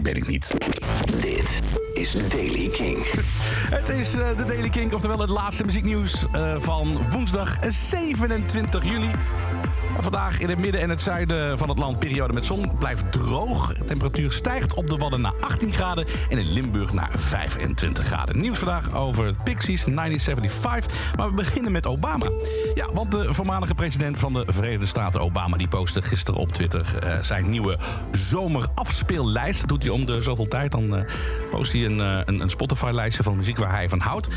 ben 0.00 0.16
ik 0.16 0.26
niet. 0.26 0.54
Dit 1.20 1.60
is 1.94 2.16
Daily 2.28 2.68
King. 2.68 2.98
Het 3.78 3.88
is 3.88 4.14
eh, 4.14 4.36
de 4.36 4.44
Daily 4.44 4.68
King, 4.68 4.92
oftewel 4.92 5.18
het 5.18 5.30
laatste 5.30 5.64
muzieknieuws 5.64 6.26
eh, 6.32 6.56
van 6.58 6.98
woensdag 7.10 7.58
27 7.68 8.84
juli. 8.84 9.10
Vandaag 10.00 10.38
in 10.38 10.48
het 10.48 10.58
midden 10.58 10.80
en 10.80 10.90
het 10.90 11.00
zuiden 11.00 11.58
van 11.58 11.68
het 11.68 11.78
land 11.78 11.98
periode 11.98 12.32
met 12.32 12.44
zon. 12.44 12.70
Blijft 12.78 13.12
droog. 13.12 13.72
De 13.72 13.84
temperatuur 13.84 14.32
stijgt 14.32 14.74
op 14.74 14.88
de 14.88 14.96
Wadden 14.96 15.20
naar 15.20 15.34
18 15.40 15.72
graden 15.72 16.06
en 16.28 16.38
in 16.38 16.52
Limburg 16.52 16.92
naar 16.92 17.10
25 17.14 18.04
graden. 18.04 18.40
Nieuws 18.40 18.58
vandaag 18.58 18.94
over 18.94 19.34
Pixies 19.44 19.84
1975. 19.84 21.14
Maar 21.16 21.28
we 21.28 21.34
beginnen 21.34 21.72
met 21.72 21.86
Obama. 21.86 22.30
Ja, 22.74 22.86
want 22.92 23.10
de 23.10 23.34
voormalige 23.34 23.74
president 23.74 24.18
van 24.18 24.32
de 24.32 24.44
Verenigde 24.46 24.86
Staten, 24.86 25.20
Obama, 25.20 25.56
die 25.56 25.68
postte 25.68 26.02
gisteren 26.02 26.40
op 26.40 26.52
Twitter 26.52 26.98
eh, 27.02 27.18
zijn 27.22 27.50
nieuwe 27.50 27.78
zomerafspeellijst. 28.12 29.60
Dat 29.60 29.68
doet 29.68 29.82
hij 29.82 29.92
om 29.92 30.04
de 30.04 30.22
zoveel 30.22 30.48
tijd. 30.48 30.72
Dan 30.72 30.96
eh, 30.96 31.04
post 31.50 31.72
hij 31.72 31.84
een, 31.84 32.00
eh, 32.00 32.20
een, 32.24 32.40
een 32.40 32.50
Spotify-lijstje 32.50 33.22
van 33.22 33.36
muziek 33.36 33.58
waar 33.58 33.72
hij 33.72 33.88
van 33.88 34.00
houdt. 34.00 34.28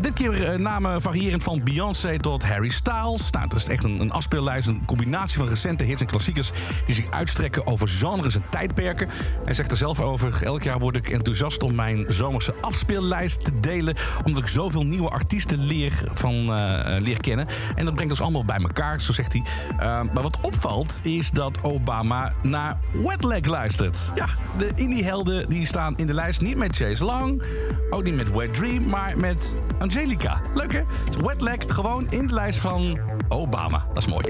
Dit 0.00 0.12
keer 0.12 0.60
namen 0.60 1.02
variërend 1.02 1.42
van 1.42 1.62
Beyoncé 1.64 2.18
tot 2.18 2.44
Harry 2.44 2.68
Styles. 2.68 3.30
Nou, 3.30 3.48
dat 3.48 3.58
is 3.58 3.64
echt 3.64 3.84
een, 3.84 4.00
een 4.00 4.12
afspeellijst, 4.12 4.68
combinatie 4.88 5.38
van 5.38 5.48
recente 5.48 5.84
hits 5.84 6.00
en 6.00 6.06
klassiekers 6.06 6.50
die 6.86 6.94
zich 6.94 7.10
uitstrekken 7.10 7.66
over 7.66 7.88
genres 7.88 8.34
en 8.34 8.42
tijdperken. 8.50 9.08
Hij 9.44 9.54
zegt 9.54 9.70
er 9.70 9.76
zelf 9.76 10.00
over: 10.00 10.42
elk 10.42 10.62
jaar 10.62 10.78
word 10.78 10.96
ik 10.96 11.10
enthousiast 11.10 11.62
om 11.62 11.74
mijn 11.74 12.04
zomerse 12.08 12.54
afspeellijst 12.60 13.44
te 13.44 13.60
delen, 13.60 13.94
omdat 14.24 14.42
ik 14.42 14.48
zoveel 14.48 14.84
nieuwe 14.84 15.08
artiesten 15.08 15.58
leer, 15.66 16.02
van, 16.12 16.34
eh, 16.34 16.96
eh, 16.96 17.02
leer 17.02 17.20
kennen. 17.20 17.46
En 17.74 17.84
dat 17.84 17.94
brengt 17.94 18.12
ons 18.12 18.20
allemaal 18.20 18.44
bij 18.44 18.58
elkaar, 18.58 19.00
zo 19.00 19.12
zegt 19.12 19.32
hij. 19.32 19.42
Eh, 19.78 20.02
maar 20.12 20.22
wat 20.22 20.38
opvalt 20.40 21.00
is 21.02 21.30
dat 21.30 21.58
Obama 21.62 22.32
naar 22.42 22.78
Wetleg 22.92 23.44
luistert. 23.44 24.12
Ja, 24.14 24.26
de 24.58 24.70
indie-helden 24.74 25.48
die 25.48 25.66
staan 25.66 25.96
in 25.96 26.06
de 26.06 26.14
lijst 26.14 26.40
niet 26.40 26.56
met 26.56 26.76
Chase 26.76 27.04
Long, 27.04 27.42
ook 27.90 28.04
niet 28.04 28.14
met 28.14 28.30
Wet 28.30 28.54
Dream, 28.54 28.86
maar 28.86 29.18
met 29.18 29.54
Angelica. 29.78 30.40
Leuk 30.54 30.72
hè? 30.72 30.82
Dus 31.10 31.16
Wetleg 31.16 31.56
gewoon 31.66 32.06
in 32.10 32.26
de 32.26 32.34
lijst 32.34 32.58
van 32.58 32.98
Obama. 33.28 33.84
Dat 33.94 34.02
is 34.02 34.08
mooi. 34.08 34.24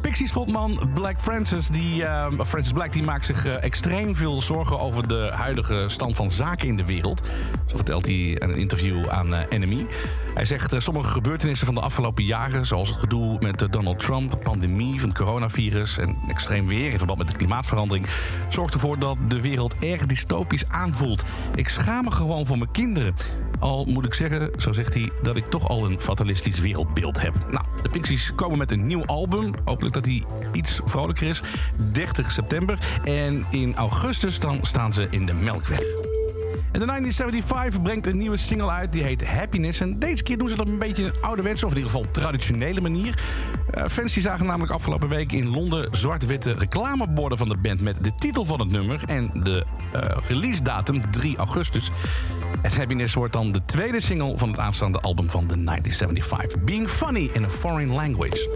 Pixies 0.00 0.30
frontman 0.30 0.90
Black 0.94 1.20
Francis, 1.20 1.68
die, 1.68 2.04
eh, 2.04 2.26
Francis 2.46 2.72
Black 2.72 2.92
die 2.92 3.02
maakt 3.02 3.24
zich 3.24 3.46
eh, 3.46 3.62
extreem 3.62 4.14
veel 4.14 4.40
zorgen 4.40 4.80
over 4.80 5.08
de 5.08 5.30
huidige 5.34 5.84
stand 5.86 6.16
van 6.16 6.30
zaken 6.30 6.68
in 6.68 6.76
de 6.76 6.86
wereld. 6.86 7.26
Zo 7.66 7.76
vertelt 7.76 8.06
hij 8.06 8.14
in 8.14 8.50
een 8.50 8.56
interview 8.56 9.08
aan 9.08 9.34
eh, 9.34 9.58
NME. 9.58 9.86
Hij 10.34 10.44
zegt 10.44 10.74
uh, 10.74 10.80
sommige 10.80 11.10
gebeurtenissen 11.10 11.66
van 11.66 11.74
de 11.74 11.80
afgelopen 11.80 12.24
jaren, 12.24 12.66
zoals 12.66 12.88
het 12.88 12.98
gedoe 12.98 13.36
met 13.40 13.66
Donald 13.70 13.98
Trump, 13.98 14.30
de 14.30 14.36
pandemie 14.36 15.00
van 15.00 15.08
het 15.08 15.18
coronavirus 15.18 15.98
en 15.98 16.16
extreem 16.28 16.66
weer 16.66 16.90
in 16.90 16.98
verband 16.98 17.18
met 17.18 17.28
de 17.28 17.36
klimaatverandering, 17.36 18.06
zorgt 18.48 18.74
ervoor 18.74 18.98
dat 18.98 19.16
de 19.28 19.40
wereld 19.40 19.76
erg 19.78 20.06
dystopisch 20.06 20.68
aanvoelt. 20.68 21.22
Ik 21.54 21.68
schaam 21.68 22.04
me 22.04 22.10
gewoon 22.10 22.46
voor 22.46 22.58
mijn 22.58 22.70
kinderen. 22.70 23.14
Al 23.58 23.84
moet 23.84 24.04
ik 24.04 24.14
zeggen, 24.14 24.50
zo 24.56 24.72
zegt 24.72 24.94
hij, 24.94 25.10
dat 25.22 25.36
ik 25.36 25.46
toch 25.46 25.68
al 25.68 25.84
een 25.84 26.00
fatalistisch 26.00 26.60
wereldbeeld 26.60 27.20
heb. 27.20 27.34
Nou, 27.50 27.64
de 27.82 27.88
Pixies 27.88 28.32
komen 28.34 28.58
met 28.58 28.70
een 28.70 28.86
nieuw 28.86 29.04
album. 29.06 29.54
Hopelijk 29.64 29.94
dat 29.94 30.04
hij 30.04 30.22
iets 30.52 30.80
vrolijker 30.84 31.28
is. 31.28 31.42
30 31.92 32.30
september. 32.30 32.78
En 33.04 33.46
in 33.50 33.74
augustus 33.74 34.38
dan 34.38 34.58
staan 34.62 34.92
ze 34.92 35.06
in 35.10 35.26
de 35.26 35.34
Melkweg. 35.34 36.21
En 36.72 36.78
de 36.78 36.86
1975 36.86 37.82
brengt 37.82 38.06
een 38.06 38.18
nieuwe 38.18 38.36
single 38.36 38.70
uit, 38.70 38.92
die 38.92 39.02
heet 39.02 39.26
Happiness. 39.26 39.80
En 39.80 39.98
deze 39.98 40.22
keer 40.22 40.38
doen 40.38 40.48
ze 40.48 40.56
dat 40.56 40.66
op 40.66 40.72
een 40.72 40.78
beetje 40.78 41.04
een 41.04 41.14
ouderwetse, 41.20 41.66
of 41.66 41.70
in 41.70 41.76
ieder 41.76 41.92
geval 41.92 42.10
traditionele 42.10 42.80
manier. 42.80 43.22
Uh, 43.74 43.84
fans 43.86 44.12
zagen 44.12 44.46
namelijk 44.46 44.72
afgelopen 44.72 45.08
week 45.08 45.32
in 45.32 45.48
Londen 45.48 45.88
zwart-witte 45.90 46.52
reclameborden 46.52 47.38
van 47.38 47.48
de 47.48 47.56
band... 47.56 47.80
met 47.80 48.04
de 48.04 48.14
titel 48.14 48.44
van 48.44 48.60
het 48.60 48.70
nummer 48.70 49.02
en 49.06 49.30
de 49.34 49.64
uh, 49.94 50.00
release 50.28 50.62
datum 50.62 51.10
3 51.10 51.36
augustus. 51.36 51.90
En 52.62 52.72
Happiness 52.72 53.14
wordt 53.14 53.32
dan 53.32 53.52
de 53.52 53.64
tweede 53.64 54.00
single 54.00 54.38
van 54.38 54.48
het 54.48 54.58
aanstaande 54.58 55.00
album 55.00 55.30
van 55.30 55.46
de 55.46 55.64
1975. 55.64 56.60
Being 56.60 56.88
funny 56.88 57.30
in 57.32 57.44
a 57.44 57.48
foreign 57.48 57.92
language. 57.92 58.48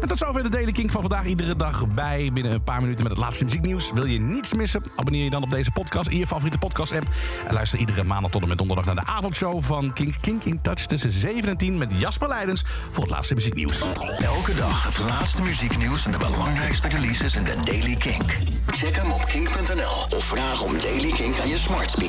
En 0.00 0.08
tot 0.08 0.18
zover 0.18 0.42
de 0.42 0.48
Daily 0.48 0.72
King 0.72 0.92
van 0.92 1.00
vandaag. 1.00 1.24
Iedere 1.24 1.56
dag 1.56 1.86
bij 1.88 2.30
binnen 2.32 2.52
een 2.52 2.62
paar 2.62 2.80
minuten 2.80 3.02
met 3.02 3.12
het 3.12 3.20
laatste 3.20 3.44
muzieknieuws. 3.44 3.90
Wil 3.94 4.04
je 4.04 4.20
niets 4.20 4.54
missen? 4.54 4.82
Abonneer 4.96 5.24
je 5.24 5.30
dan 5.30 5.42
op 5.42 5.50
deze 5.50 5.70
podcast 5.70 6.08
in 6.08 6.18
je 6.18 6.26
favoriete 6.26 6.58
podcast-app. 6.58 7.08
En 7.46 7.54
luister 7.54 7.78
iedere 7.78 8.04
maandag 8.04 8.30
tot 8.30 8.42
en 8.42 8.48
met 8.48 8.58
donderdag 8.58 8.84
naar 8.84 8.94
de 8.94 9.06
avondshow 9.06 9.62
van 9.62 9.92
Kink 9.92 10.14
Kink 10.20 10.44
in 10.44 10.60
Touch 10.60 10.86
tussen 10.86 11.10
7 11.10 11.48
en 11.48 11.56
10 11.56 11.78
met 11.78 11.92
Jasper 11.94 12.28
Leidens 12.28 12.64
voor 12.90 13.02
het 13.02 13.12
laatste 13.12 13.34
muzieknieuws. 13.34 13.80
Elke 14.18 14.54
dag 14.54 14.84
het 14.84 14.98
laatste 14.98 15.42
muzieknieuws 15.42 16.06
en 16.06 16.12
de 16.12 16.18
belangrijkste 16.18 16.88
releases 16.88 17.36
in 17.36 17.44
de 17.44 17.54
Daily 17.64 17.96
King. 17.96 18.22
Check 18.66 18.96
hem 18.96 19.10
op 19.10 19.24
kink.nl 19.24 20.16
of 20.16 20.24
vraag 20.24 20.62
om 20.62 20.72
Daily 20.78 21.10
King 21.10 21.40
aan 21.40 21.48
je 21.48 21.58
smart 21.58 21.90
speaker. 21.90 22.08